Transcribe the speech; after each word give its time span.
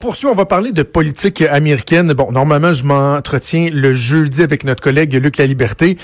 Poursuit, 0.00 0.28
on 0.28 0.34
va 0.34 0.46
parler 0.46 0.72
de 0.72 0.82
politique 0.82 1.42
américaine. 1.42 2.14
Bon, 2.14 2.32
normalement, 2.32 2.72
je 2.72 2.84
m'entretiens 2.84 3.68
le 3.70 3.92
jeudi 3.92 4.42
avec 4.42 4.64
notre 4.64 4.82
collègue 4.82 5.12
Luc 5.12 5.36
La 5.36 5.44
Liberté, 5.44 5.98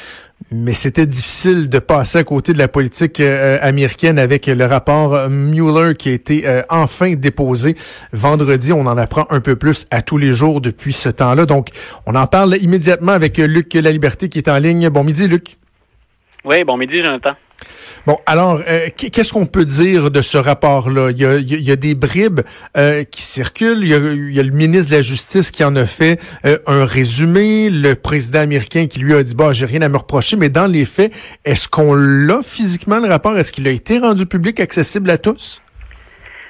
mais 0.53 0.75
c'était 0.75 1.07
difficile 1.07 1.71
de 1.71 1.79
passer 1.79 2.19
à 2.19 2.25
côté 2.25 2.53
de 2.53 2.59
la 2.59 2.69
politique 2.69 3.21
euh, 3.21 3.57
américaine 3.63 4.19
avec 4.19 4.49
le 4.49 4.67
rapport 4.67 5.31
Mueller 5.31 5.95
qui 5.95 6.11
a 6.11 6.13
été 6.13 6.47
euh, 6.47 6.61
enfin 6.69 7.15
déposé 7.15 7.75
vendredi. 8.13 8.71
On 8.75 8.85
en 8.85 8.99
apprend 8.99 9.27
un 9.31 9.41
peu 9.41 9.57
plus 9.57 9.87
à 9.91 10.03
tous 10.03 10.19
les 10.19 10.35
jours 10.35 10.61
depuis 10.61 10.93
ce 10.93 11.09
temps-là. 11.09 11.47
Donc, 11.47 11.71
on 12.05 12.15
en 12.17 12.27
parle 12.27 12.59
immédiatement 12.61 13.13
avec 13.13 13.39
Luc 13.39 13.73
La 13.73 13.93
Liberté 13.93 14.29
qui 14.29 14.37
est 14.37 14.49
en 14.51 14.59
ligne. 14.59 14.91
Bon 14.91 15.05
midi, 15.05 15.27
Luc. 15.27 15.57
Oui, 16.45 16.65
bon 16.65 16.77
midi, 16.77 17.03
Jonathan. 17.03 17.33
Bon, 18.07 18.19
alors, 18.25 18.61
euh, 18.69 18.89
qu'est-ce 18.97 19.33
qu'on 19.33 19.47
peut 19.47 19.65
dire 19.65 20.13
de 20.13 20.23
ce 20.23 20.39
rapport-là? 20.39 21.11
Il, 21.11 21.19
y 21.19 21.71
a, 21.73 21.77
des 21.77 21.97
bribes 21.97 22.43
euh, 22.77 23.03
qui 23.03 23.21
circulent. 23.21 23.83
Il 23.83 23.89
y, 23.89 24.39
a, 24.39 24.43
le 24.45 24.51
ministre 24.53 24.93
de 24.93 24.97
la 24.97 25.03
Justice 25.03 25.51
qui 25.51 25.65
en 25.65 25.75
a 25.75 25.87
fait 25.87 26.21
euh, 26.45 26.57
un 26.69 26.85
résumé. 26.85 27.69
Le 27.69 27.97
président 27.97 28.39
américain 28.39 28.87
qui 28.87 29.01
lui 29.01 29.13
a 29.13 29.25
dit, 29.25 29.35
bah, 29.35 29.53
j'ai 29.53 29.67
rien 29.67 29.83
à 29.83 29.89
me 29.89 29.97
reprocher. 29.97 30.37
Mais 30.37 30.51
dans 30.51 30.69
les 30.69 30.85
faits, 30.85 31.13
est-ce 31.45 31.67
qu'on 31.67 31.95
l'a 31.95 32.43
physiquement, 32.45 33.01
le 33.01 33.09
rapport? 33.09 33.37
Est-ce 33.37 33.51
qu'il 33.51 33.67
a 33.67 33.73
été 33.73 33.99
rendu 33.99 34.25
public, 34.25 34.61
accessible 34.61 35.11
à 35.11 35.19
tous? 35.19 35.61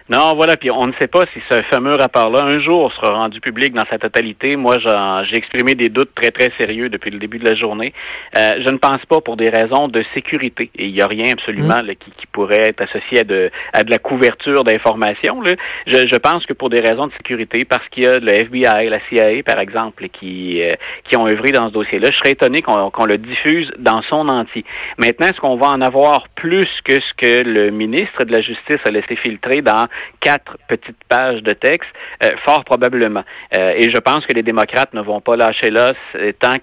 Non, 0.09 0.37
voilà, 0.37 0.57
puis 0.57 0.71
on 0.71 0.87
ne 0.87 0.93
sait 1.01 1.09
pas 1.09 1.25
si 1.33 1.41
ce 1.51 1.63
fameux 1.63 1.95
rapport-là, 1.95 2.45
un 2.45 2.61
jour, 2.61 2.93
sera 2.93 3.11
rendu 3.11 3.41
public 3.41 3.75
dans 3.75 3.85
sa 3.91 3.99
totalité. 3.99 4.55
Moi, 4.55 4.79
j'ai 4.79 5.37
exprimé 5.37 5.75
des 5.75 5.89
doutes 5.89 6.15
très, 6.15 6.31
très 6.31 6.53
sérieux 6.61 6.89
depuis 6.89 7.11
le 7.11 7.19
début 7.19 7.41
de 7.41 7.45
la 7.45 7.57
journée. 7.57 7.93
Euh, 8.37 8.61
je 8.65 8.71
ne 8.71 8.77
pense 8.77 9.05
pas 9.07 9.21
pour 9.21 9.37
des 9.37 9.49
raisons 9.49 9.89
de 9.89 10.05
sécurité. 10.15 10.71
Et 10.77 10.87
il 10.87 10.93
n'y 10.93 11.01
a 11.01 11.09
rien 11.09 11.33
absolument 11.33 11.83
mm. 11.83 11.97
qui, 11.99 12.13
qui, 12.17 12.27
pourrait 12.31 12.69
être 12.69 12.83
associé 12.83 13.21
à 13.21 13.25
de, 13.25 13.51
à 13.73 13.83
de 13.83 13.91
la 13.91 13.99
couverture 13.99 14.63
d'informations. 14.63 15.43
Je, 15.89 16.07
je 16.07 16.17
pense 16.17 16.47
que 16.47 16.53
pour 16.53 16.71
des 16.71 16.81
raisons 16.81 17.09
de 17.09 17.13
sécurité, 17.13 17.65
parce 17.65 17.89
qu'il 17.89 18.05
y 18.05 18.07
a 18.07 18.21
le 18.21 18.33
FBI, 18.33 18.89
la 18.89 19.01
CIA, 19.09 19.43
par 19.45 19.59
exemple, 19.59 20.09
qui, 20.09 20.63
euh, 20.63 20.77
qui 21.03 21.17
ont 21.17 21.27
œuvré 21.27 21.51
dans 21.51 21.67
ce 21.67 21.73
dossier-là, 21.73 22.11
je 22.13 22.17
serais 22.19 22.31
étonné 22.31 22.63
qu'on 22.63 23.07
le 23.07 23.19
diffuse 23.19 23.73
dans 23.79 24.03
son 24.03 24.29
entier. 24.29 24.65
Maintenant, 24.99 25.27
est-ce 25.27 25.41
qu'on 25.41 25.57
va 25.57 25.67
en 25.67 25.81
avoir 25.81 26.29
plus 26.37 26.69
que 26.85 27.01
ce 27.01 27.15
que 27.17 27.43
le 27.43 27.71
ministre 27.71 28.23
de 28.23 28.31
la 28.31 28.41
Justice 28.41 28.79
a 28.85 28.91
laissé 28.93 29.17
filtrer 29.17 29.63
dans 29.63 29.89
quatre 30.21 30.57
petites 30.69 31.03
pages 31.09 31.43
de 31.43 31.53
texte, 31.53 31.91
euh, 32.25 32.31
fort 32.45 32.65
probablement. 32.65 33.25
Euh, 33.55 33.75
et 33.77 33.91
je 33.91 33.99
pense 33.99 34.27
que 34.27 34.33
les 34.33 34.43
démocrates 34.43 34.95
ne 34.95 35.01
vont 35.01 35.21
pas 35.21 35.37
lâcher 35.37 35.71
l'os 35.71 35.95
euh, 36.15 36.33
tant 36.41 36.59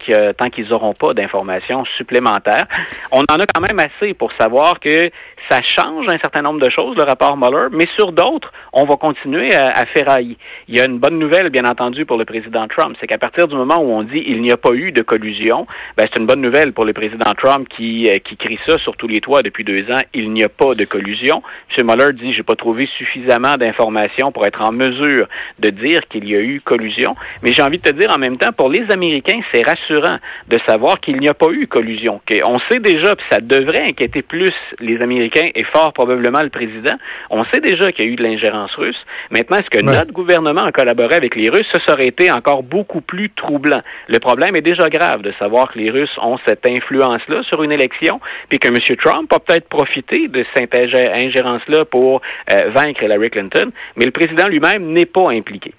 qu'ils 0.49 0.69
n'auront 0.69 0.93
pas 0.93 1.13
d'informations 1.13 1.85
supplémentaires. 1.97 2.65
On 3.11 3.21
en 3.21 3.39
a 3.39 3.45
quand 3.45 3.61
même 3.61 3.79
assez 3.79 4.13
pour 4.13 4.31
savoir 4.33 4.79
que 4.79 5.09
ça 5.49 5.61
change 5.61 6.07
un 6.07 6.17
certain 6.19 6.41
nombre 6.41 6.59
de 6.59 6.69
choses, 6.69 6.95
le 6.95 7.03
rapport 7.03 7.37
Mueller, 7.37 7.67
mais 7.71 7.87
sur 7.95 8.11
d'autres, 8.11 8.51
on 8.71 8.85
va 8.85 8.95
continuer 8.95 9.53
à, 9.53 9.69
à 9.71 9.85
ferrailler. 9.85 10.37
Il 10.67 10.75
y 10.75 10.79
a 10.79 10.85
une 10.85 10.99
bonne 10.99 11.19
nouvelle, 11.19 11.49
bien 11.49 11.65
entendu, 11.65 12.05
pour 12.05 12.17
le 12.17 12.25
président 12.25 12.67
Trump, 12.67 12.95
c'est 12.99 13.07
qu'à 13.07 13.17
partir 13.17 13.47
du 13.47 13.55
moment 13.55 13.77
où 13.77 13.91
on 13.91 14.03
dit 14.03 14.23
il 14.25 14.41
n'y 14.41 14.51
a 14.51 14.57
pas 14.57 14.71
eu 14.73 14.91
de 14.91 15.01
collusion, 15.01 15.67
ben, 15.97 16.07
c'est 16.11 16.19
une 16.19 16.27
bonne 16.27 16.41
nouvelle 16.41 16.73
pour 16.73 16.85
le 16.85 16.93
président 16.93 17.33
Trump 17.37 17.67
qui, 17.67 18.09
qui 18.23 18.37
crie 18.37 18.59
ça 18.65 18.77
sur 18.77 18.95
tous 18.95 19.07
les 19.07 19.21
toits 19.21 19.43
depuis 19.43 19.63
deux 19.63 19.91
ans, 19.91 20.01
il 20.13 20.31
n'y 20.31 20.43
a 20.43 20.49
pas 20.49 20.75
de 20.75 20.85
collusion. 20.85 21.43
M. 21.77 21.87
Mueller 21.87 22.13
dit, 22.13 22.33
j'ai 22.33 22.43
pas 22.43 22.55
trouvé 22.55 22.87
suffisamment 23.23 23.57
d'informations 23.57 24.31
pour 24.31 24.45
être 24.45 24.61
en 24.61 24.71
mesure 24.71 25.27
de 25.59 25.69
dire 25.69 26.01
qu'il 26.09 26.27
y 26.27 26.35
a 26.35 26.41
eu 26.41 26.61
collusion. 26.61 27.15
Mais 27.41 27.53
j'ai 27.53 27.61
envie 27.61 27.77
de 27.77 27.83
te 27.83 27.95
dire 27.95 28.11
en 28.11 28.17
même 28.17 28.37
temps, 28.37 28.51
pour 28.51 28.69
les 28.69 28.85
Américains, 28.91 29.39
c'est 29.53 29.63
rassurant 29.63 30.17
de 30.47 30.59
savoir 30.67 30.99
qu'il 30.99 31.19
n'y 31.19 31.27
a 31.27 31.33
pas 31.33 31.49
eu 31.51 31.67
collusion. 31.67 32.21
On 32.45 32.59
sait 32.71 32.79
déjà, 32.79 33.15
puis 33.15 33.25
ça 33.31 33.39
devrait 33.39 33.83
inquiéter 33.87 34.21
plus 34.21 34.53
les 34.79 35.01
Américains 35.01 35.49
et 35.55 35.63
fort 35.63 35.93
probablement 35.93 36.41
le 36.41 36.49
président, 36.49 36.95
on 37.29 37.43
sait 37.45 37.59
déjà 37.59 37.91
qu'il 37.91 38.05
y 38.05 38.07
a 38.09 38.11
eu 38.11 38.15
de 38.15 38.23
l'ingérence 38.23 38.73
russe. 38.75 38.99
Maintenant, 39.31 39.57
est-ce 39.57 39.69
que 39.69 39.83
notre 39.83 40.11
gouvernement 40.11 40.63
a 40.63 40.71
collaboré 40.71 41.15
avec 41.15 41.35
les 41.35 41.49
Russes? 41.49 41.67
Ça, 41.71 41.93
aurait 41.93 42.07
été 42.07 42.31
encore 42.31 42.63
beaucoup 42.63 43.01
plus 43.01 43.29
troublant. 43.29 43.81
Le 44.07 44.19
problème 44.19 44.55
est 44.55 44.61
déjà 44.61 44.89
grave 44.89 45.21
de 45.21 45.31
savoir 45.39 45.71
que 45.71 45.79
les 45.79 45.89
Russes 45.89 46.17
ont 46.21 46.37
cette 46.45 46.67
influence-là 46.67 47.43
sur 47.43 47.63
une 47.63 47.71
élection, 47.71 48.19
puis 48.49 48.59
que 48.59 48.67
M. 48.67 48.79
Trump 48.97 49.31
a 49.33 49.39
peut-être 49.39 49.67
profité 49.69 50.27
de 50.27 50.45
cette 50.55 50.75
ingérence-là 50.75 51.85
pour 51.85 52.21
euh, 52.51 52.69
vaincre 52.71 53.05
Hillary 53.13 53.29
Clinton 53.29 53.71
mais 53.95 54.05
le 54.05 54.11
président 54.11 54.47
lui-même 54.47 54.91
n'est 54.91 55.05
pas 55.05 55.31
impliqué. 55.31 55.73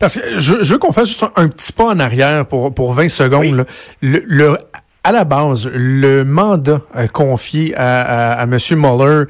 Parce 0.00 0.18
que 0.18 0.38
je, 0.38 0.62
je 0.62 0.72
veux 0.72 0.78
qu'on 0.78 0.92
fasse 0.92 1.08
juste 1.08 1.24
un, 1.36 1.48
petit 1.48 1.72
pas 1.72 1.86
en 1.86 1.98
arrière 1.98 2.46
pour, 2.46 2.74
pour 2.74 2.92
20 2.92 3.08
secondes. 3.08 3.66
Le, 4.00 4.56
à 5.04 5.12
la 5.12 5.24
base, 5.24 5.70
le 5.72 6.24
mandat 6.24 6.80
euh, 6.96 7.06
confié 7.06 7.74
à, 7.76 8.32
à, 8.32 8.44
M. 8.44 8.58
Mueller, 8.72 9.24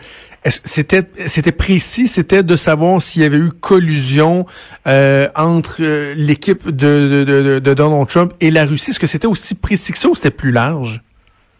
c'était 0.44 1.02
c'était 1.26 1.52
précis, 1.52 2.06
c'était 2.06 2.42
de 2.42 2.56
savoir 2.56 3.02
s'il 3.02 3.22
y 3.22 3.24
avait 3.24 3.36
eu 3.36 3.50
collusion 3.50 4.46
euh, 4.86 5.28
entre 5.34 5.78
euh, 5.80 6.14
l'équipe 6.16 6.70
de, 6.70 7.24
de, 7.24 7.58
de, 7.58 7.74
Donald 7.74 8.08
Trump 8.08 8.32
et 8.40 8.50
la 8.50 8.64
Russie? 8.64 8.90
Est-ce 8.90 9.00
que 9.00 9.06
c'était 9.06 9.26
aussi 9.26 9.54
précis 9.54 9.92
que 9.92 9.98
ça 9.98 10.08
ou 10.08 10.14
c'était 10.14 10.30
plus 10.30 10.52
large? 10.52 11.02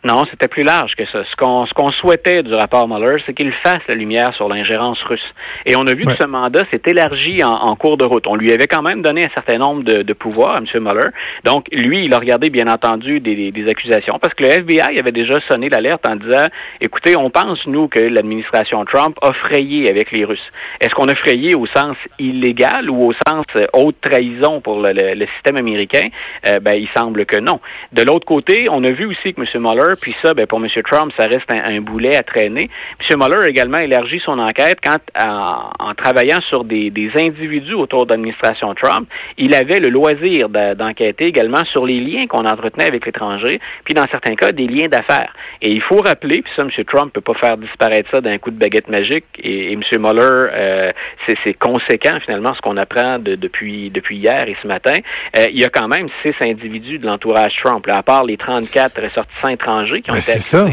Non, 0.06 0.24
c'était 0.30 0.46
plus 0.46 0.62
large 0.62 0.94
que 0.94 1.04
ça. 1.06 1.24
Ce 1.24 1.34
qu'on 1.34 1.66
ce 1.66 1.74
qu'on 1.74 1.90
souhaitait 1.90 2.44
du 2.44 2.54
rapport 2.54 2.86
Mueller, 2.86 3.20
c'est 3.26 3.34
qu'il 3.34 3.50
fasse 3.50 3.82
la 3.88 3.96
lumière 3.96 4.32
sur 4.36 4.48
l'ingérence 4.48 5.02
russe. 5.02 5.34
Et 5.64 5.74
on 5.74 5.84
a 5.88 5.94
vu 5.94 6.04
que 6.04 6.14
ce 6.14 6.22
mandat 6.22 6.62
s'est 6.70 6.82
élargi 6.86 7.42
en, 7.42 7.74
cours 7.74 7.96
de 7.96 8.04
route. 8.04 8.28
On 8.28 8.36
lui 8.36 8.52
avait 8.52 8.68
quand 8.68 8.82
même 8.82 9.02
donné 9.02 9.24
un 9.24 9.30
certain 9.34 9.58
nombre 9.58 9.82
de, 9.82 10.02
de 10.02 10.12
pouvoirs 10.12 10.54
à 10.54 10.58
M. 10.58 10.66
Mueller. 10.80 11.08
Donc, 11.42 11.66
lui, 11.72 12.04
il 12.04 12.14
a 12.14 12.20
regardé, 12.20 12.50
bien 12.50 12.68
entendu, 12.68 13.18
des, 13.18 13.50
des, 13.50 13.68
accusations. 13.68 14.20
Parce 14.20 14.32
que 14.34 14.44
le 14.44 14.50
FBI 14.50 14.96
avait 14.96 15.10
déjà 15.10 15.40
sonné 15.40 15.68
l'alerte 15.68 16.06
en 16.06 16.14
disant, 16.14 16.46
écoutez, 16.80 17.16
on 17.16 17.28
pense, 17.28 17.66
nous, 17.66 17.88
que 17.88 17.98
l'administration 17.98 18.84
Trump 18.84 19.16
a 19.22 19.32
frayé 19.32 19.90
avec 19.90 20.12
les 20.12 20.24
Russes. 20.24 20.52
Est-ce 20.80 20.94
qu'on 20.94 21.08
a 21.08 21.16
frayé 21.16 21.56
au 21.56 21.66
sens 21.66 21.96
illégal 22.20 22.90
ou 22.90 23.08
au 23.08 23.12
sens 23.26 23.44
euh, 23.56 23.66
haute 23.72 24.00
trahison 24.00 24.60
pour 24.60 24.80
le, 24.80 24.92
le, 24.92 25.26
système 25.34 25.56
américain? 25.56 26.08
Euh, 26.46 26.60
ben, 26.60 26.74
il 26.74 26.88
semble 26.96 27.26
que 27.26 27.38
non. 27.38 27.58
De 27.92 28.04
l'autre 28.04 28.26
côté, 28.26 28.68
on 28.70 28.84
a 28.84 28.90
vu 28.90 29.06
aussi 29.06 29.34
que 29.34 29.40
M. 29.40 29.46
Mueller 29.60 29.95
puis 30.00 30.14
ça, 30.22 30.34
ben, 30.34 30.46
pour 30.46 30.58
M. 30.58 30.68
Trump, 30.84 31.12
ça 31.16 31.26
reste 31.26 31.50
un, 31.50 31.80
boulet 31.80 32.16
à 32.16 32.22
traîner. 32.22 32.70
M. 33.08 33.18
Mueller 33.18 33.44
a 33.44 33.48
également 33.48 33.78
élargi 33.78 34.20
son 34.20 34.38
enquête 34.38 34.78
quand, 34.82 34.98
en, 35.18 35.94
travaillant 35.94 36.40
sur 36.42 36.64
des, 36.64 36.92
individus 37.14 37.74
autour 37.74 38.06
de 38.06 38.12
l'administration 38.12 38.74
Trump, 38.74 39.08
il 39.38 39.54
avait 39.54 39.80
le 39.80 39.88
loisir 39.88 40.48
d'enquêter 40.48 41.26
également 41.26 41.64
sur 41.66 41.86
les 41.86 42.00
liens 42.00 42.26
qu'on 42.26 42.44
entretenait 42.44 42.86
avec 42.86 43.06
l'étranger, 43.06 43.60
puis 43.84 43.94
dans 43.94 44.06
certains 44.10 44.34
cas, 44.34 44.52
des 44.52 44.66
liens 44.66 44.88
d'affaires. 44.88 45.32
Et 45.62 45.70
il 45.70 45.80
faut 45.80 46.00
rappeler, 46.00 46.42
puis 46.42 46.52
ça, 46.54 46.62
M. 46.62 46.70
Trump 46.84 47.12
peut 47.12 47.20
pas 47.20 47.34
faire 47.34 47.56
disparaître 47.56 48.10
ça 48.10 48.20
d'un 48.20 48.38
coup 48.38 48.50
de 48.50 48.58
baguette 48.58 48.88
magique, 48.88 49.24
et, 49.38 49.72
M. 49.72 49.80
Mueller, 49.98 50.48
euh, 50.52 50.92
c'est 51.26 51.54
conséquent 51.54 52.18
finalement 52.24 52.54
ce 52.54 52.60
qu'on 52.60 52.76
apprend 52.76 53.18
depuis, 53.18 53.90
depuis 53.90 54.16
hier 54.16 54.48
et 54.48 54.56
ce 54.62 54.66
matin. 54.66 54.98
Euh, 55.36 55.46
il 55.50 55.60
y 55.60 55.64
a 55.64 55.70
quand 55.70 55.88
même 55.88 56.08
six 56.22 56.34
individus 56.40 56.98
de 56.98 57.06
l'entourage 57.06 57.56
Trump, 57.62 57.86
à 57.88 58.02
part 58.02 58.24
les 58.24 58.36
34 58.36 59.02
ressortissants 59.02 59.48
étrangers 59.48 59.85
qui 59.94 60.10
ont 60.10 60.14
ben, 60.14 60.20
C'est 60.20 60.40
ça 60.40 60.68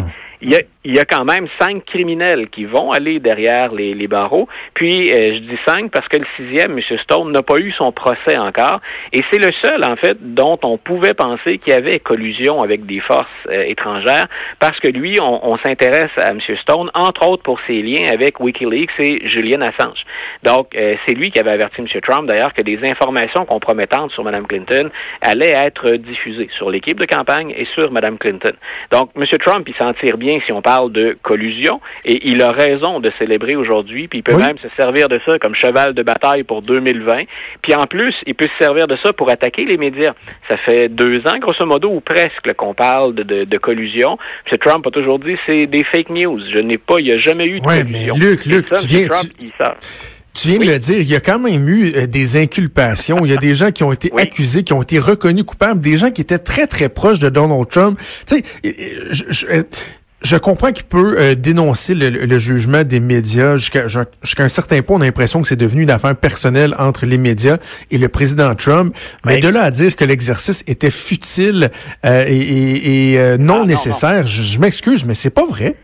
il 0.86 0.96
y 0.96 1.00
a 1.00 1.06
quand 1.06 1.24
même 1.24 1.48
cinq 1.60 1.86
criminels 1.86 2.50
qui 2.50 2.66
vont 2.66 2.92
aller 2.92 3.20
derrière 3.20 3.72
les, 3.72 4.08
barreaux. 4.08 4.50
Puis, 4.74 5.14
euh, 5.14 5.36
je 5.36 5.40
dis 5.40 5.58
cinq 5.66 5.92
parce 5.92 6.08
que 6.10 6.18
le 6.18 6.26
sixième, 6.36 6.78
M. 6.78 6.98
Stone, 6.98 7.32
n'a 7.32 7.42
pas 7.42 7.58
eu 7.58 7.72
son 7.72 7.94
procès 7.94 8.38
encore. 8.38 8.82
Et 9.14 9.22
c'est 9.32 9.40
le 9.40 9.52
seul, 9.62 9.84
en 9.86 9.96
fait, 9.96 10.18
dont 10.20 10.60
on 10.64 10.78
pouvait 10.78 11.14
penser 11.14 11.58
qu'il 11.58 11.72
y 11.72 11.76
avait 11.76 12.00
collusion 12.00 12.62
avec 12.62 12.86
des 12.86 13.00
forces 13.00 13.28
euh, 13.50 13.64
étrangères 13.64 14.28
parce 14.60 14.78
que 14.80 14.90
lui, 14.90 15.20
on, 15.22 15.58
s'intéresse 15.64 16.12
à 16.18 16.32
M. 16.32 16.40
Stone, 16.62 16.90
entre 16.94 17.28
autres 17.30 17.44
pour 17.44 17.60
ses 17.68 17.82
liens 17.82 18.12
avec 18.12 18.40
Wikileaks 18.40 19.00
et 19.00 19.26
Julian 19.28 19.62
Assange. 19.62 20.04
Donc, 20.44 20.76
euh, 20.76 20.96
c'est 21.06 21.14
lui 21.14 21.32
qui 21.32 21.40
avait 21.40 21.52
averti 21.52 21.80
M. 21.80 21.88
Trump, 22.02 22.28
d'ailleurs, 22.28 22.54
que 22.54 22.62
des 22.62 22.80
informations 22.84 23.46
compromettantes 23.46 24.12
sur 24.12 24.24
Mme 24.24 24.48
Clinton 24.48 24.90
allaient 25.22 25.52
être 25.52 25.92
diffusées 25.92 26.50
sur 26.58 26.70
l'équipe 26.70 27.00
de 27.00 27.06
campagne 27.06 27.54
et 27.56 27.66
sur 27.66 27.92
Mme 27.92 28.18
Clinton. 28.18 28.54
Donc, 28.92 29.12
M. 29.16 29.26
Trump, 29.40 29.66
il 29.68 29.76
s'en 29.76 29.94
tire 29.94 30.18
bien 30.18 30.40
si 30.46 30.52
on 30.52 30.62
parle 30.62 30.73
parle 30.74 30.92
de 30.92 31.16
collusion 31.22 31.80
et 32.04 32.30
il 32.30 32.42
a 32.42 32.52
raison 32.52 33.00
de 33.00 33.12
célébrer 33.20 33.56
aujourd'hui, 33.56 34.08
puis 34.08 34.20
il 34.20 34.24
peut 34.24 34.36
même 34.36 34.58
se 34.58 34.68
servir 34.76 35.08
de 35.08 35.20
ça 35.26 35.38
comme 35.38 35.54
cheval 35.54 35.94
de 35.94 36.02
bataille 36.02 36.44
pour 36.44 36.64
2020. 36.64 37.24
Puis 37.62 37.76
en 37.76 37.86
plus, 37.86 38.16
il 38.26 38.34
peut 38.34 38.48
se 38.48 38.64
servir 38.64 38.88
de 38.88 38.98
ça 39.04 39.14
pour 39.14 39.30
attaquer 39.30 39.66
les 39.66 39.78
médias. 39.78 40.14
Ça 40.48 40.58
fait 40.58 40.90
deux 40.90 41.20
ans, 41.28 41.38
grosso 41.40 41.66
modo, 41.66 41.90
ou 41.90 42.00
presque, 42.00 42.54
qu'on 42.58 42.74
parle 42.74 43.14
de, 43.14 43.58
collusion. 43.58 44.18
M. 44.52 44.58
Trump 44.58 44.88
a 44.88 44.92
toujours 44.92 45.20
dit 45.20 45.36
c'est 45.46 45.68
des 45.68 45.84
fake 45.84 46.10
news. 46.10 46.40
Je 46.52 46.60
n'ai 46.60 46.80
pas, 46.80 47.00
il 47.00 47.06
n'y 47.06 47.12
a 47.12 47.16
jamais 47.16 47.46
eu 47.46 47.60
de 47.60 47.66
collusion. 47.66 48.16
Mais 48.16 48.26
Luc, 48.26 48.46
Luc, 48.46 48.66
tu 48.66 48.88
viens, 48.88 49.08
tu... 50.34 50.48
viens 50.50 50.60
de 50.60 50.66
le 50.66 50.80
dire, 50.80 50.98
il 50.98 51.10
y 51.10 51.16
a 51.16 51.20
quand 51.20 51.40
même 51.40 51.70
eu 51.70 51.94
euh, 51.96 52.08
des 52.08 52.42
inculpations. 52.42 53.26
Il 53.26 53.32
y 53.32 53.34
a 53.34 53.38
des 53.38 53.54
gens 53.54 53.72
qui 53.72 53.84
ont 53.84 53.92
été 53.92 54.12
accusés, 54.18 54.64
qui 54.64 54.74
ont 54.74 54.82
été 54.82 54.98
reconnus 54.98 55.44
coupables, 55.44 55.80
des 55.80 55.98
gens 55.98 56.10
qui 56.10 56.22
étaient 56.22 56.40
très, 56.40 56.66
très 56.66 56.90
proches 56.90 57.20
de 57.20 57.30
Donald 57.30 57.68
Trump. 57.70 58.00
Tu 58.26 58.38
sais, 58.38 58.44
je, 59.12 59.24
je 59.30 59.64
comprends 60.38 60.72
qu'il 60.72 60.86
peut 60.86 61.16
euh, 61.20 61.36
dénoncer 61.36 61.94
le, 61.96 62.40
jugement 62.40 62.84
des 62.84 63.00
médias. 63.00 63.58
Jusqu'à 63.58 63.84
un 64.40 64.50
certain 64.50 64.82
point, 64.82 64.98
on 64.98 65.02
a 65.02 65.06
l'impression 65.06 65.42
que 65.42 65.48
c'est 65.48 65.58
devenu 65.58 65.84
une 65.84 65.90
affaire 65.90 66.16
personnelle 66.16 66.76
entre 66.80 67.06
les 67.06 67.18
médias 67.18 67.58
et 67.92 67.98
le 67.98 68.08
président 68.08 68.56
Trump. 68.56 68.96
Mais 69.26 69.40
de 69.40 69.50
là 69.50 69.64
à 69.64 69.72
dire 69.72 69.96
que 69.96 70.06
l'exercice 70.06 70.64
était 70.66 70.92
futile 70.92 71.72
euh, 72.06 72.26
et, 72.28 73.16
euh, 73.18 73.38
non, 73.38 73.66
nécessaire, 73.66 74.26
je, 74.26 74.44
je 74.44 74.60
m'excuse, 74.60 75.06
mais 75.06 75.14
c'est 75.14 75.30
pas 75.30 75.46
vrai. 75.46 75.76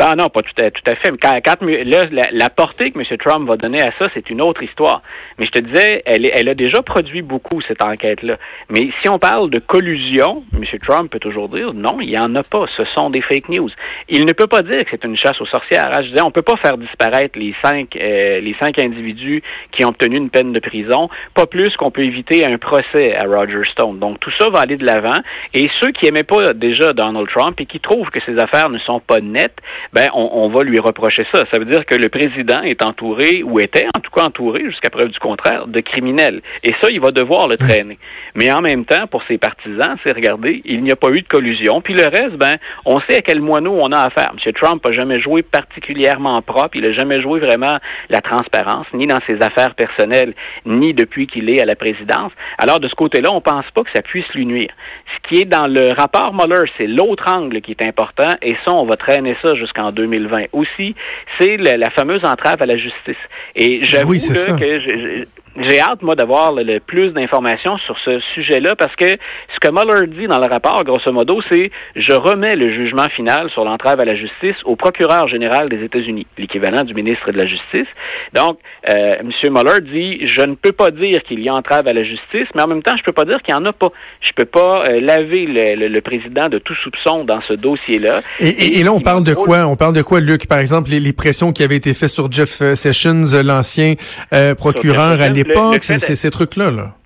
Ah 0.00 0.14
non, 0.16 0.28
pas 0.28 0.42
tout 0.42 0.62
à, 0.62 0.70
tout 0.70 0.82
à 0.86 0.94
fait. 0.94 1.10
Quand, 1.20 1.40
quand 1.44 1.56
là, 1.62 2.04
la, 2.30 2.50
portée 2.50 2.92
que 2.92 2.98
M. 2.98 3.18
Trump 3.18 3.48
va 3.48 3.56
donner 3.56 3.82
à 3.82 3.90
ça, 3.98 4.08
c'est 4.14 4.30
une 4.30 4.40
autre 4.40 4.62
histoire. 4.62 5.02
Mais 5.38 5.46
je 5.46 5.50
te 5.50 5.58
disais, 5.58 6.02
elle, 6.06 6.30
elle 6.32 6.48
a 6.48 6.54
déjà 6.54 6.82
produit 6.82 7.22
beaucoup, 7.22 7.60
cette 7.60 7.82
enquête-là. 7.82 8.36
Mais 8.68 8.90
si 9.02 9.08
on 9.08 9.18
parle 9.18 9.50
de 9.50 9.58
collusion, 9.58 10.44
M. 10.54 10.64
Trump 10.86 11.10
peut 11.10 11.18
toujours 11.18 11.48
dire 11.48 11.74
non, 11.74 12.00
il 12.00 12.08
n'y 12.08 12.18
en 12.18 12.34
a 12.36 12.44
pas. 12.44 12.66
Ce 12.76 12.84
sont 12.84 13.10
des 13.10 13.20
fake 13.22 13.48
news. 13.48 13.70
Il 14.08 14.24
ne 14.24 14.32
peut 14.32 14.46
pas 14.46 14.62
dire 14.62 14.84
que 14.84 14.90
c'est 14.92 15.04
une 15.04 15.16
chasse 15.16 15.40
aux 15.40 15.46
sorcières. 15.46 15.88
Hein. 15.92 16.02
Je 16.02 16.08
disais, 16.10 16.22
on 16.22 16.30
peut 16.30 16.42
pas 16.42 16.56
faire 16.56 16.78
disparaître 16.78 17.36
les 17.36 17.54
cinq, 17.60 17.96
euh, 17.96 18.40
les 18.40 18.54
cinq 18.60 18.78
individus 18.78 19.42
qui 19.72 19.84
ont 19.84 19.88
obtenu 19.88 20.16
une 20.16 20.30
peine 20.30 20.52
de 20.52 20.60
prison, 20.60 21.08
pas 21.34 21.46
plus 21.46 21.76
qu'on 21.76 21.90
peut 21.90 22.04
éviter 22.04 22.44
un 22.44 22.56
procès 22.58 23.16
à 23.16 23.24
Roger 23.24 23.62
Stone. 23.72 23.98
Donc 23.98 24.20
tout 24.20 24.30
ça 24.38 24.48
va 24.48 24.60
aller 24.60 24.76
de 24.76 24.84
l'avant. 24.84 25.18
Et 25.54 25.68
ceux 25.80 25.90
qui 25.90 26.06
aimaient 26.06 26.22
pas 26.22 26.54
déjà 26.54 26.92
Donald 26.92 27.28
Trump 27.28 27.60
et 27.60 27.66
qui 27.66 27.80
trouvent 27.80 28.10
que 28.10 28.20
ses 28.20 28.38
affaires 28.38 28.70
ne 28.70 28.78
sont 28.78 29.00
pas 29.00 29.20
nettes, 29.20 29.58
ben 29.92 30.08
on, 30.14 30.48
va 30.48 30.62
lui 30.62 30.78
reprocher 30.78 31.26
ça. 31.32 31.44
Ça 31.50 31.58
veut 31.58 31.64
dire 31.64 31.84
que 31.86 31.94
le 31.94 32.08
président 32.08 32.62
est 32.62 32.82
entouré, 32.82 33.42
ou 33.42 33.60
était 33.60 33.86
en 33.94 34.00
tout 34.00 34.10
cas 34.10 34.24
entouré, 34.24 34.64
jusqu'à 34.66 34.90
preuve 34.90 35.08
du 35.08 35.18
contraire, 35.18 35.66
de 35.66 35.80
criminels. 35.80 36.40
Et 36.64 36.74
ça, 36.80 36.90
il 36.90 37.00
va 37.00 37.10
devoir 37.10 37.48
le 37.48 37.56
traîner. 37.56 37.98
Mais 38.34 38.50
en 38.52 38.60
même 38.60 38.84
temps, 38.84 39.06
pour 39.06 39.22
ses 39.24 39.38
partisans, 39.38 39.96
c'est 40.04 40.12
regarder, 40.12 40.62
il 40.64 40.82
n'y 40.82 40.90
a 40.90 40.96
pas 40.96 41.10
eu 41.10 41.22
de 41.22 41.28
collusion. 41.28 41.80
Puis 41.80 41.94
le 41.94 42.04
reste, 42.04 42.36
ben, 42.36 42.56
on 42.84 43.00
sait 43.00 43.16
à 43.16 43.22
quel 43.22 43.40
moineau 43.40 43.78
on 43.80 43.92
a 43.92 44.00
affaire. 44.00 44.32
M. 44.32 44.52
Trump 44.52 44.84
n'a 44.84 44.92
jamais 44.92 45.20
joué 45.20 45.42
particulièrement 45.42 46.40
propre. 46.42 46.76
Il 46.76 46.82
n'a 46.82 46.92
jamais 46.92 47.20
joué 47.20 47.40
vraiment 47.40 47.78
la 48.08 48.20
transparence, 48.20 48.86
ni 48.92 49.06
dans 49.06 49.20
ses 49.26 49.40
affaires 49.42 49.74
personnelles, 49.74 50.34
ni 50.66 50.94
depuis 50.94 51.26
qu'il 51.26 51.50
est 51.50 51.60
à 51.60 51.64
la 51.64 51.76
présidence. 51.76 52.32
Alors, 52.58 52.80
de 52.80 52.88
ce 52.88 52.94
côté-là, 52.94 53.32
on 53.32 53.40
pense 53.40 53.64
pas 53.74 53.82
que 53.82 53.90
ça 53.94 54.02
puisse 54.02 54.28
lui 54.34 54.46
nuire. 54.46 54.70
Ce 55.14 55.28
qui 55.28 55.40
est 55.40 55.44
dans 55.44 55.66
le 55.66 55.92
rapport 55.92 56.34
Mueller, 56.34 56.70
c'est 56.76 56.86
l'autre 56.86 57.24
angle 57.28 57.60
qui 57.60 57.72
est 57.72 57.82
important. 57.82 58.30
Et 58.42 58.56
ça, 58.64 58.72
on 58.72 58.84
va 58.84 58.96
traîner 58.96 59.36
ça 59.42 59.54
jusqu'à 59.54 59.77
en 59.78 59.92
2020. 59.92 60.46
Aussi, 60.52 60.94
c'est 61.38 61.56
la, 61.56 61.90
fameuse 61.90 62.24
entrave 62.24 62.60
à 62.62 62.66
la 62.66 62.76
justice. 62.76 63.16
Et 63.54 63.84
j'avoue 63.84 64.14
que 64.14 65.26
j'ai 65.58 65.80
hâte, 65.80 66.02
moi, 66.02 66.14
d'avoir 66.14 66.52
le, 66.52 66.78
plus 66.80 67.12
d'informations 67.12 67.78
sur 67.78 67.98
ce 67.98 68.20
sujet-là 68.34 68.76
parce 68.76 68.94
que 68.96 69.06
ce 69.06 69.60
que 69.60 69.70
Mueller 69.70 70.06
dit 70.06 70.26
dans 70.26 70.38
le 70.38 70.46
rapport, 70.46 70.84
grosso 70.84 71.12
modo, 71.12 71.40
c'est 71.48 71.70
je 71.96 72.12
remets 72.12 72.56
le 72.56 72.70
jugement 72.70 73.08
final 73.08 73.50
sur 73.50 73.64
l'entrave 73.64 74.00
à 74.00 74.04
la 74.04 74.14
justice 74.14 74.56
au 74.64 74.76
procureur 74.76 75.28
général 75.28 75.68
des 75.68 75.82
États-Unis, 75.84 76.26
l'équivalent 76.36 76.84
du 76.84 76.94
ministre 76.94 77.30
de 77.32 77.36
la 77.36 77.46
Justice. 77.46 77.88
Donc, 78.34 78.58
euh, 78.88 79.16
M. 79.20 79.30
Mueller 79.52 79.80
dit 79.80 80.26
je 80.26 80.42
ne 80.42 80.54
peux 80.54 80.72
pas 80.72 80.90
dire 80.90 81.22
qu'il 81.22 81.40
y 81.40 81.48
a 81.48 81.54
entrave 81.54 81.86
à 81.86 81.92
la 81.92 82.04
justice, 82.04 82.48
mais 82.54 82.62
en 82.62 82.68
même 82.68 82.82
temps, 82.82 82.96
je 82.96 83.02
peux 83.02 83.12
pas 83.12 83.24
dire 83.24 83.42
qu'il 83.42 83.54
n'y 83.54 83.60
en 83.60 83.64
a 83.64 83.72
pas. 83.72 83.90
Je 84.20 84.32
peux 84.32 84.44
pas 84.44 84.84
euh, 84.88 85.00
laver 85.00 85.46
le, 85.48 86.00
président 86.00 86.48
de 86.48 86.58
tout 86.58 86.74
soupçon 86.74 87.24
dans 87.24 87.40
ce 87.42 87.54
dossier-là. 87.54 88.20
Et, 88.40 88.78
et, 88.78 88.82
là, 88.84 88.92
on 88.92 89.00
parle 89.00 89.24
de 89.24 89.34
quoi? 89.34 89.66
On 89.66 89.76
parle 89.76 89.94
de 89.94 90.02
quoi, 90.02 90.20
Luc? 90.20 90.46
Par 90.46 90.58
exemple, 90.58 90.90
les, 90.90 91.12
pressions 91.12 91.52
qui 91.52 91.62
avaient 91.62 91.76
été 91.76 91.94
faites 91.94 92.10
sur 92.10 92.30
Jeff 92.30 92.62
euh, 92.62 92.74
Sessions, 92.74 93.24
l'ancien 93.44 93.94
euh, 94.32 94.54
procureur 94.54 95.20
à 95.20 95.28
l'époque, 95.28 95.47
c'est 95.80 96.14
ces 96.16 96.30
trucs-là. 96.30 96.70
Là 96.70 96.96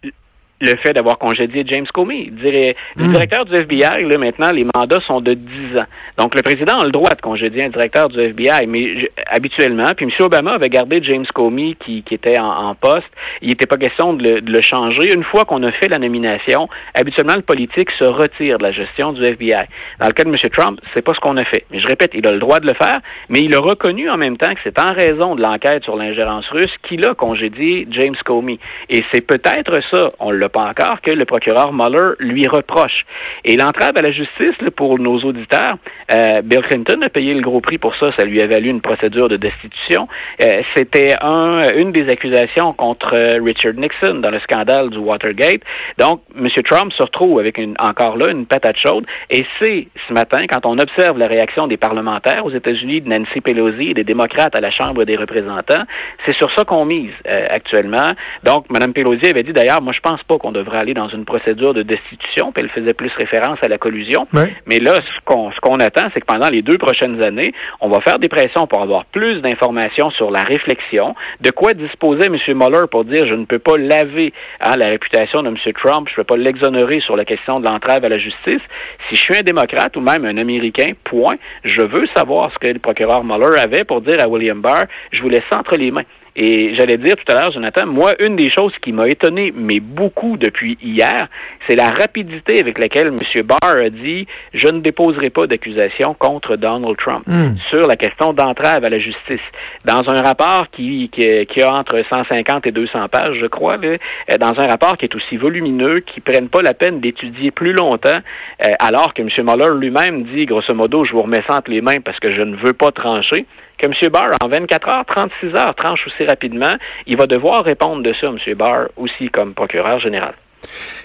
le 0.63 0.77
fait 0.77 0.93
d'avoir 0.93 1.19
congédié 1.19 1.65
James 1.67 1.87
Comey. 1.93 2.31
Le 2.43 2.75
hmm. 2.97 3.13
directeur 3.13 3.45
du 3.45 3.55
FBI, 3.55 4.05
là, 4.05 4.19
maintenant, 4.19 4.53
les 4.53 4.65
mandats 4.75 5.01
sont 5.01 5.21
de 5.21 5.35
10 5.35 5.79
ans. 5.79 5.87
Donc, 6.19 6.35
le 6.35 6.43
président 6.43 6.79
a 6.79 6.85
le 6.85 6.93
droit 6.93 7.15
de 7.15 7.21
congédier 7.21 7.65
un 7.65 7.69
directeur 7.69 8.09
du 8.09 8.21
FBI, 8.21 8.67
mais 8.67 9.11
habituellement, 9.27 9.93
puis 9.97 10.07
M. 10.07 10.11
Obama 10.21 10.53
avait 10.53 10.69
gardé 10.69 11.03
James 11.03 11.27
Comey 11.35 11.75
qui, 11.79 12.03
qui 12.03 12.15
était 12.15 12.39
en, 12.39 12.75
poste. 12.75 13.11
Il 13.43 13.49
n'était 13.49 13.67
pas 13.67 13.77
question 13.77 14.15
de 14.15 14.41
le, 14.45 14.61
changer. 14.61 15.13
Une 15.13 15.25
fois 15.25 15.45
qu'on 15.45 15.63
a 15.63 15.73
fait 15.73 15.89
la 15.89 15.99
nomination, 15.99 16.69
habituellement, 16.95 17.37
le 17.37 17.43
politique 17.43 17.91
se 17.91 18.05
retire 18.05 18.59
de 18.59 18.63
la 18.63 18.71
gestion 18.71 19.13
du 19.13 19.25
FBI. 19.25 19.67
Dans 20.01 20.07
le 20.07 20.13
cas 20.13 20.25
de 20.25 20.31
M. 20.31 20.37
Trump, 20.53 20.81
c'est 20.95 21.03
pas 21.03 21.15
ce 21.15 21.21
qu'on 21.21 21.37
a 21.37 21.45
fait. 21.45 21.65
Mais 21.71 21.81
je 21.81 21.89
répète, 21.89 22.13
il 22.15 22.27
a 22.27 22.33
le 22.33 22.39
droit 22.39 22.61
de 22.61 22.67
le 22.67 22.75
faire, 22.75 23.01
mais 23.29 23.41
il 23.41 23.55
a 23.55 23.59
reconnu 23.61 24.09
en 24.09 24.17
même 24.17 24.37
temps 24.37 24.53
que 24.55 24.61
c'est 24.63 24.79
en 24.79 24.93
raison 24.93 25.35
de 25.35 25.43
l'enquête 25.43 25.85
sur 25.85 25.97
l'ingérence 25.97 26.49
russe 26.51 26.73
qu'il 26.83 27.05
a 27.05 27.15
congédié 27.15 27.87
James 27.91 28.17
Comey. 28.25 28.59
Et 28.89 29.03
c'est 29.13 29.27
peut-être 29.27 29.81
ça, 29.91 30.13
on 30.21 30.31
l'a 30.31 30.49
pas 30.53 30.69
encore, 30.69 31.01
que 31.01 31.11
le 31.11 31.25
procureur 31.25 31.73
Mueller 31.73 32.13
lui 32.19 32.47
reproche. 32.47 33.05
Et 33.45 33.57
l'entrave 33.57 33.93
à 33.97 34.03
la 34.03 34.13
justice, 34.13 34.57
pour 34.77 34.99
nos 34.99 35.19
auditeurs, 35.21 35.77
euh, 36.13 36.43
Bill 36.43 36.63
Clinton 36.63 37.01
a 37.03 37.09
payé 37.09 37.35
le 37.35 37.41
gros 37.41 37.61
prix 37.61 37.79
pour 37.79 37.95
ça. 37.97 38.13
Ça 38.17 38.25
lui 38.25 38.41
a 38.41 38.47
valu 38.47 38.69
une 38.69 38.81
procédure 38.81 39.29
de 39.29 39.37
destitution. 39.37 40.09
Euh, 40.43 40.63
c'était 40.77 41.15
un, 41.21 41.75
une 41.75 41.93
des 41.93 42.09
accusations 42.09 42.73
contre 42.73 43.17
Richard 43.43 43.75
Nixon 43.75 44.17
dans 44.17 44.31
le 44.31 44.41
scandale 44.41 44.91
du 44.91 44.99
Watergate. 44.99 45.63
Donc, 45.99 46.23
M. 46.37 46.49
Trump 46.65 46.93
se 46.93 47.03
retrouve 47.03 47.39
avec 47.41 47.59
une, 47.59 47.75
encore 47.79 48.17
là 48.17 48.31
une 48.31 48.47
patate 48.47 48.77
chaude. 48.77 49.05
Et 49.31 49.45
c'est 49.61 49.89
ce 50.09 50.13
matin, 50.13 50.47
quand 50.47 50.67
on 50.67 50.79
observe 50.79 51.19
la 51.19 51.27
réaction 51.27 51.67
des 51.67 51.77
parlementaires 51.77 52.45
aux 52.45 52.51
États-Unis, 52.51 53.01
de 53.01 53.09
Nancy 53.09 53.41
Pelosi 53.41 53.91
et 53.91 53.95
des 53.95 54.05
démocrates 54.05 54.55
à 54.55 54.61
la 54.61 54.71
Chambre 54.71 55.05
des 55.05 55.17
représentants, 55.17 55.85
c'est 56.27 56.35
sur 56.35 56.51
ça 56.53 56.65
qu'on 56.65 56.85
mise 56.85 57.13
euh, 57.27 57.47
actuellement. 57.51 58.11
Donc, 58.45 58.67
Mme 58.71 58.93
Pelosi 58.93 59.27
avait 59.27 59.43
dit 59.43 59.53
d'ailleurs, 59.53 59.83
moi 59.83 59.93
je 59.93 60.01
pense 60.01 60.23
pas 60.25 60.39
qu'on 60.43 60.53
devrait 60.53 60.79
aller 60.79 60.95
dans 60.95 61.09
une 61.09 61.25
procédure 61.25 61.73
de 61.73 61.83
destitution, 61.83 62.53
puis 62.53 62.63
elle 62.63 62.71
faisait 62.71 62.93
plus 62.93 63.13
référence 63.17 63.59
à 63.63 63.69
la 63.69 63.79
collusion. 63.79 64.27
Mais 64.67 64.79
là, 64.79 64.97
ce 64.97 65.21
qu'on 65.25 65.51
ce 65.53 65.61
qu'on 65.61 65.77
attend, 65.77 66.09
c'est 66.13 66.21
que 66.21 66.27
pendant 66.27 66.51
les 66.51 66.63
deux 66.63 66.79
prochaines 66.79 67.23
années, 67.23 67.55
on 67.81 67.89
va 67.89 68.01
faire 68.01 68.19
des 68.19 68.29
pressions 68.29 68.67
pour 68.67 68.83
avoir 68.83 69.05
plus 69.07 69.41
d'informations 69.41 70.11
sur 70.11 70.31
la 70.31 70.43
réflexion, 70.43 71.15
de 71.41 71.51
quoi 71.51 71.75
disposer 71.75 72.27
M. 72.27 72.37
Mueller 72.55 72.87
pour 72.91 73.05
dire 73.05 73.27
je 73.27 73.35
ne 73.35 73.45
peux 73.45 73.59
pas 73.59 73.79
laver 73.79 74.33
hein, 74.61 74.77
la 74.77 74.87
réputation 74.89 75.43
de 75.43 75.49
M. 75.49 75.57
Trump, 75.75 76.09
je 76.09 76.13
ne 76.13 76.17
peux 76.17 76.25
pas 76.25 76.37
l'exonérer 76.37 77.01
sur 77.01 77.17
la 77.17 77.25
question 77.25 77.61
de 77.61 77.65
l'entrave 77.65 78.05
à 78.05 78.09
la 78.09 78.19
justice. 78.19 78.61
Si 79.09 79.17
je 79.17 79.21
suis 79.21 79.37
un 79.37 79.43
démocrate 79.43 79.97
ou 79.97 80.01
même 80.01 80.25
un 80.25 80.37
Américain, 80.37 80.93
point, 81.05 81.37
je 81.65 81.83
veux 81.83 82.07
savoir 82.15 82.53
ce 82.53 82.59
que 82.59 82.67
le 82.67 82.79
procureur 82.79 83.25
Mueller 83.25 83.59
avait 83.59 83.85
pour 83.85 84.01
dire 84.01 84.21
à 84.21 84.29
William 84.29 84.61
Barr, 84.61 84.85
je 85.13 85.23
vous 85.23 85.29
laisse 85.29 85.43
entre 85.53 85.77
les 85.77 85.91
mains. 85.91 86.05
Et 86.35 86.75
j'allais 86.75 86.97
dire 86.97 87.17
tout 87.17 87.31
à 87.31 87.35
l'heure, 87.35 87.53
Jonathan, 87.53 87.87
moi, 87.87 88.15
une 88.19 88.37
des 88.37 88.51
choses 88.51 88.73
qui 88.81 88.93
m'a 88.93 89.09
étonné, 89.09 89.53
mais 89.55 89.81
beaucoup 89.81 90.39
depuis 90.39 90.79
hier, 90.83 91.29
c'est 91.67 91.77
la 91.77 91.91
rapidité 91.91 92.59
avec 92.59 92.79
laquelle 92.79 93.09
M. 93.09 93.43
Barr 93.43 93.77
a 93.77 93.91
dit 93.91 94.27
je 94.55 94.69
ne 94.69 94.81
déposerai 94.81 95.29
pas 95.29 95.47
d'accusation 95.47 96.15
contre 96.15 96.57
Donald 96.57 96.97
Trump 96.97 97.25
hmm. 97.27 97.57
sur 97.69 97.87
la 97.87 97.97
question 97.97 98.33
d'entrave 98.33 98.85
à 98.85 98.89
la 98.89 98.99
justice. 98.99 99.41
Dans 99.85 100.09
un 100.09 100.23
rapport 100.23 100.71
qui, 100.71 101.11
qui, 101.11 101.63
a 101.63 101.75
entre 101.75 102.03
150 102.11 102.67
et 102.67 102.73
200 102.73 103.09
pages, 103.09 103.37
je 103.39 103.47
crois, 103.47 103.77
là, 103.77 103.99
euh, 104.31 104.39
dans 104.39 104.59
un 104.59 104.67
rapport 104.67 104.97
qui 104.97 105.05
est 105.05 105.15
aussi 105.15 105.37
volumineux, 105.37 106.01
qui 106.01 106.21
ne 106.21 106.33
prenne 106.33 106.49
pas 106.49 106.63
la 106.63 106.73
peine 106.73 107.01
d'étudier 107.01 107.51
plus 107.51 107.73
longtemps, 107.73 108.21
euh, 108.65 108.71
alors 108.79 109.13
que 109.13 109.23
M. 109.23 109.29
Mueller 109.45 109.79
lui-même 109.79 110.25
dit, 110.25 110.47
grosso 110.47 110.73
modo, 110.73 111.05
je 111.05 111.13
vous 111.13 111.23
remets 111.23 111.43
ça 111.47 111.57
entre 111.59 111.71
les 111.71 111.83
mains 111.83 112.01
parce 112.03 112.19
que 112.21 112.33
je 112.33 112.43
ne 112.43 112.57
veux 112.57 112.73
pas 112.73 112.91
trancher 112.91 113.47
que 113.83 113.87
M. 113.87 114.11
Barr, 114.11 114.31
en 114.43 114.49
24 114.49 114.89
heures, 114.89 115.05
36 115.07 115.55
heures, 115.57 115.75
tranche 115.75 116.07
aussi 116.07 116.25
rapidement, 116.25 116.75
il 117.07 117.17
va 117.17 117.27
devoir 117.27 117.65
répondre 117.65 118.03
de 118.03 118.13
ça, 118.13 118.29
M. 118.29 118.55
Barr, 118.55 118.89
aussi 118.97 119.29
comme 119.29 119.55
procureur 119.55 119.99
général. 119.99 120.35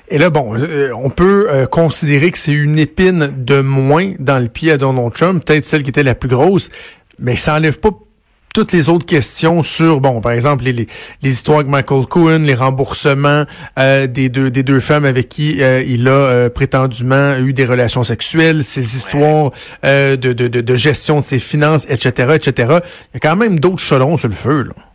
Et 0.10 0.18
là, 0.18 0.30
bon, 0.30 0.56
euh, 0.56 0.92
on 0.96 1.10
peut 1.10 1.48
euh, 1.50 1.66
considérer 1.66 2.32
que 2.32 2.38
c'est 2.38 2.54
une 2.54 2.78
épine 2.78 3.32
de 3.36 3.62
moins 3.62 4.14
dans 4.20 4.40
le 4.40 4.48
pied 4.48 4.72
à 4.72 4.78
Donald 4.78 5.12
Trump, 5.14 5.44
peut-être 5.44 5.66
celle 5.66 5.84
qui 5.84 5.90
était 5.90 6.04
la 6.04 6.16
plus 6.16 6.30
grosse, 6.30 6.70
mais 7.20 7.36
ça 7.36 7.54
n'enlève 7.54 7.80
pas 7.80 7.90
toutes 8.58 8.72
les 8.72 8.90
autres 8.90 9.06
questions 9.06 9.62
sur, 9.62 10.02
bon, 10.02 10.20
par 10.20 10.32
exemple, 10.32 10.64
les, 10.64 10.74
les, 10.74 10.88
histoires 11.30 11.60
avec 11.60 11.70
Michael 11.70 12.08
Cohen, 12.08 12.40
les 12.40 12.56
remboursements 12.56 13.44
euh, 13.78 14.08
des, 14.08 14.30
deux, 14.30 14.50
des 14.50 14.64
deux 14.64 14.80
femmes 14.80 15.06
avec 15.06 15.30
qui 15.30 15.62
euh, 15.62 15.84
il 15.86 16.08
a 16.08 16.12
euh, 16.12 16.50
prétendument 16.50 17.38
eu 17.38 17.54
des 17.54 17.66
relations 17.66 18.02
sexuelles, 18.02 18.64
ces 18.64 18.96
histoires 18.96 19.52
de, 19.84 20.16
de, 20.16 20.34
de, 20.34 20.62
de, 20.62 20.76
gestion 20.76 21.18
de 21.18 21.24
ses 21.24 21.38
finances, 21.38 21.86
etc., 21.88 22.34
etc. 22.34 22.80
Il 23.14 23.14
y 23.14 23.18
a 23.18 23.20
quand 23.20 23.36
même 23.36 23.60
d'autres 23.60 23.78
chelons 23.78 24.18
sur 24.18 24.30
le 24.30 24.34
feu, 24.34 24.64
là. 24.64 24.87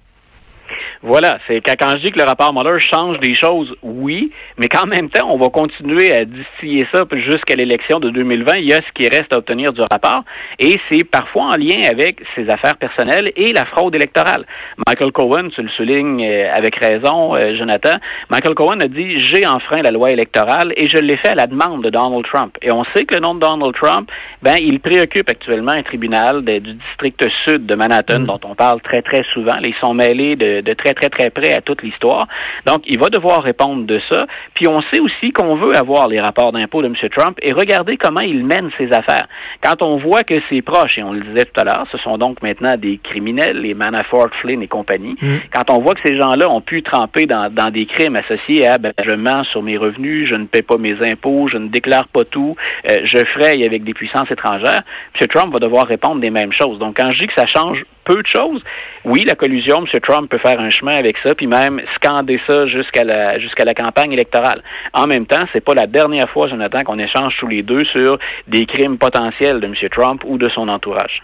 Voilà, 1.04 1.38
c'est 1.48 1.60
quand, 1.60 1.74
quand, 1.76 1.90
je 1.96 2.04
dis 2.04 2.12
que 2.12 2.18
le 2.18 2.24
rapport 2.24 2.54
Mueller 2.54 2.78
change 2.78 3.18
des 3.18 3.34
choses, 3.34 3.74
oui, 3.82 4.30
mais 4.56 4.68
qu'en 4.68 4.86
même 4.86 5.10
temps, 5.10 5.28
on 5.30 5.36
va 5.36 5.48
continuer 5.48 6.14
à 6.14 6.24
distiller 6.24 6.86
ça 6.92 7.04
jusqu'à 7.10 7.56
l'élection 7.56 7.98
de 7.98 8.10
2020. 8.10 8.58
Il 8.58 8.66
y 8.66 8.72
a 8.72 8.76
ce 8.76 8.92
qui 8.94 9.08
reste 9.08 9.32
à 9.32 9.38
obtenir 9.38 9.72
du 9.72 9.80
rapport, 9.90 10.22
et 10.60 10.78
c'est 10.88 11.02
parfois 11.02 11.46
en 11.46 11.56
lien 11.56 11.80
avec 11.90 12.20
ses 12.36 12.48
affaires 12.48 12.76
personnelles 12.76 13.32
et 13.34 13.52
la 13.52 13.64
fraude 13.66 13.96
électorale. 13.96 14.44
Michael 14.86 15.10
Cohen, 15.10 15.48
tu 15.52 15.62
le 15.62 15.68
soulignes 15.70 16.24
euh, 16.24 16.52
avec 16.54 16.76
raison, 16.76 17.34
euh, 17.34 17.56
Jonathan, 17.56 17.96
Michael 18.30 18.54
Cohen 18.54 18.78
a 18.80 18.86
dit 18.86 19.18
j'ai 19.18 19.44
enfreint 19.44 19.82
la 19.82 19.90
loi 19.90 20.12
électorale 20.12 20.72
et 20.76 20.88
je 20.88 20.98
l'ai 20.98 21.16
fait 21.16 21.30
à 21.30 21.34
la 21.34 21.48
demande 21.48 21.82
de 21.82 21.90
Donald 21.90 22.24
Trump. 22.24 22.56
Et 22.62 22.70
on 22.70 22.84
sait 22.94 23.04
que 23.04 23.14
le 23.14 23.20
nom 23.20 23.34
de 23.34 23.40
Donald 23.40 23.74
Trump, 23.74 24.08
ben, 24.42 24.56
il 24.60 24.78
préoccupe 24.78 25.28
actuellement 25.28 25.72
un 25.72 25.82
tribunal 25.82 26.44
du 26.44 26.74
district 26.74 27.26
sud 27.44 27.66
de 27.66 27.74
Manhattan, 27.74 28.20
mm. 28.20 28.26
dont 28.26 28.40
on 28.44 28.54
parle 28.54 28.80
très 28.82 29.02
très 29.02 29.24
souvent. 29.32 29.54
Ils 29.64 29.74
sont 29.80 29.94
mêlés 29.94 30.36
de, 30.36 30.60
de 30.60 30.72
très 30.74 30.91
très, 30.94 31.08
très, 31.08 31.30
très 31.30 31.30
près 31.30 31.54
à 31.54 31.60
toute 31.60 31.82
l'histoire. 31.82 32.26
Donc, 32.66 32.82
il 32.86 32.98
va 32.98 33.08
devoir 33.08 33.42
répondre 33.42 33.84
de 33.84 34.00
ça. 34.08 34.26
Puis, 34.54 34.66
on 34.66 34.80
sait 34.82 35.00
aussi 35.00 35.32
qu'on 35.32 35.56
veut 35.56 35.76
avoir 35.76 36.08
les 36.08 36.20
rapports 36.20 36.52
d'impôts 36.52 36.82
de 36.82 36.86
M. 36.86 36.94
Trump 37.10 37.38
et 37.42 37.52
regarder 37.52 37.96
comment 37.96 38.20
il 38.20 38.44
mène 38.44 38.70
ses 38.78 38.92
affaires. 38.92 39.26
Quand 39.62 39.82
on 39.82 39.96
voit 39.96 40.24
que 40.24 40.40
ses 40.48 40.62
proches, 40.62 40.98
et 40.98 41.02
on 41.02 41.12
le 41.12 41.20
disait 41.20 41.44
tout 41.44 41.60
à 41.60 41.64
l'heure, 41.64 41.86
ce 41.90 41.98
sont 41.98 42.18
donc 42.18 42.42
maintenant 42.42 42.76
des 42.76 42.98
criminels, 42.98 43.60
les 43.60 43.74
Manafort, 43.74 44.28
Flynn 44.40 44.62
et 44.62 44.68
compagnie, 44.68 45.16
mm. 45.20 45.36
quand 45.52 45.70
on 45.70 45.78
voit 45.80 45.94
que 45.94 46.00
ces 46.04 46.16
gens-là 46.16 46.48
ont 46.48 46.60
pu 46.60 46.82
tremper 46.82 47.26
dans, 47.26 47.50
des 47.72 47.86
crimes 47.86 48.16
associés 48.16 48.66
à 48.66 48.78
ben, 48.78 48.92
je 49.02 49.12
mens 49.12 49.44
sur 49.44 49.62
mes 49.62 49.76
revenus, 49.76 50.28
je 50.28 50.34
ne 50.34 50.46
paie 50.46 50.62
pas 50.62 50.76
mes 50.76 51.00
impôts, 51.02 51.48
je 51.48 51.58
ne 51.58 51.68
déclare 51.68 52.08
pas 52.08 52.24
tout, 52.24 52.54
euh, 52.90 53.00
je 53.04 53.18
fraye 53.18 53.64
avec 53.64 53.84
des 53.84 53.94
puissances 53.94 54.30
étrangères, 54.30 54.82
M. 55.20 55.26
Trump 55.28 55.52
va 55.52 55.58
devoir 55.58 55.86
répondre 55.86 56.20
des 56.20 56.30
mêmes 56.30 56.52
choses. 56.52 56.78
Donc, 56.78 56.96
quand 56.96 57.10
je 57.12 57.20
dis 57.20 57.26
que 57.26 57.34
ça 57.34 57.46
change 57.46 57.84
peu 58.04 58.22
de 58.22 58.26
choses, 58.26 58.62
oui, 59.04 59.24
la 59.26 59.34
collusion, 59.34 59.84
M. 59.84 60.00
Trump 60.00 60.30
peut 60.30 60.38
faire 60.38 60.60
un 60.60 60.70
chemin 60.70 60.96
avec 60.96 61.16
ça, 61.18 61.34
puis 61.34 61.46
même 61.46 61.80
scander 61.96 62.40
ça 62.46 62.66
jusqu'à 62.66 63.04
la 63.04 63.38
jusqu'à 63.38 63.64
la 63.64 63.74
campagne 63.74 64.12
électorale. 64.12 64.62
En 64.92 65.06
même 65.06 65.26
temps, 65.26 65.44
c'est 65.52 65.60
pas 65.60 65.74
la 65.74 65.86
dernière 65.86 66.28
fois, 66.28 66.48
Jonathan, 66.48 66.84
qu'on 66.84 66.98
échange 66.98 67.36
tous 67.38 67.48
les 67.48 67.62
deux 67.62 67.84
sur 67.84 68.18
des 68.48 68.66
crimes 68.66 68.98
potentiels 68.98 69.60
de 69.60 69.66
M. 69.66 69.74
Trump 69.90 70.22
ou 70.24 70.38
de 70.38 70.48
son 70.48 70.68
entourage. 70.68 71.22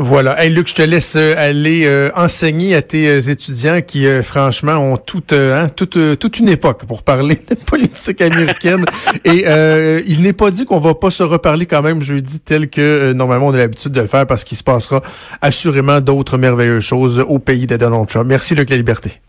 Voilà. 0.00 0.40
Hey 0.40 0.50
Luc, 0.50 0.68
je 0.68 0.76
te 0.76 0.82
laisse 0.82 1.16
euh, 1.16 1.34
aller 1.36 1.84
euh, 1.84 2.10
enseigner 2.14 2.76
à 2.76 2.82
tes 2.82 3.08
euh, 3.08 3.20
étudiants 3.20 3.80
qui, 3.82 4.06
franchement, 4.22 4.74
ont 4.74 4.96
toute, 4.96 5.32
hein, 5.32 5.66
toute, 5.74 5.98
toute 6.20 6.38
une 6.38 6.48
époque 6.48 6.84
pour 6.86 7.02
parler 7.02 7.34
de 7.34 7.54
politique 7.66 8.20
américaine. 8.20 8.84
Et 9.24 9.44
il 10.06 10.22
n'est 10.22 10.32
pas 10.32 10.52
dit 10.52 10.64
qu'on 10.64 10.78
va 10.78 10.94
pas 10.94 11.10
se 11.10 11.24
reparler 11.24 11.66
quand 11.66 11.82
même 11.82 12.00
jeudi 12.00 12.38
tel 12.38 12.70
que 12.70 13.12
normalement 13.12 13.48
on 13.48 13.54
a 13.54 13.58
l'habitude 13.58 13.90
de 13.90 14.00
le 14.00 14.06
faire 14.06 14.24
parce 14.24 14.44
qu'il 14.44 14.56
se 14.56 14.62
passera 14.62 15.02
assurément 15.40 16.00
d'autres 16.00 16.38
merveilleuses 16.38 16.84
choses 16.84 17.18
au 17.18 17.40
pays 17.40 17.66
de 17.66 17.76
Donald 17.76 18.06
Trump. 18.06 18.26
Merci 18.28 18.54
Luc 18.54 18.70
La 18.70 18.76
Liberté. 18.76 19.20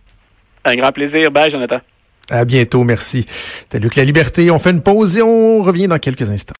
Un 0.65 0.75
grand 0.75 0.91
plaisir. 0.91 1.31
Bye 1.31 1.51
Jonathan. 1.51 1.79
À 2.29 2.45
bientôt, 2.45 2.83
merci. 2.83 3.25
C'était 3.61 3.79
Luc 3.79 3.95
La 3.95 4.03
Liberté. 4.03 4.51
On 4.51 4.59
fait 4.59 4.69
une 4.69 4.81
pause 4.81 5.17
et 5.17 5.23
on 5.23 5.63
revient 5.63 5.87
dans 5.87 5.97
quelques 5.97 6.29
instants. 6.29 6.57